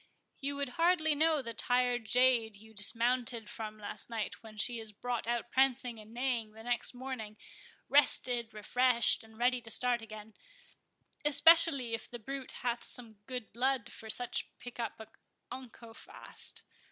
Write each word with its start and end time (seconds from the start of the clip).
"You 0.39 0.55
would 0.55 0.69
hardly 0.79 1.13
know 1.13 1.43
the 1.43 1.53
tired 1.53 2.05
jade 2.05 2.55
you 2.55 2.73
dismounted 2.73 3.47
from 3.47 3.77
last 3.77 4.09
night, 4.09 4.41
when 4.41 4.57
she 4.57 4.79
is 4.79 4.91
brought 4.91 5.27
out 5.27 5.51
prancing 5.51 5.99
and 5.99 6.11
neighing 6.11 6.53
the 6.53 6.63
next 6.63 6.95
morning, 6.95 7.37
rested, 7.87 8.51
refreshed, 8.51 9.23
and 9.23 9.37
ready 9.37 9.61
to 9.61 9.69
start 9.69 10.01
again—especially 10.01 11.93
if 11.93 12.09
the 12.09 12.17
brute 12.17 12.51
hath 12.63 12.83
some 12.83 13.17
good 13.27 13.53
blood, 13.53 13.91
for 13.91 14.09
such 14.09 14.47
pick 14.57 14.79
up 14.79 14.99
unco 15.51 15.93
fast." 15.93 16.63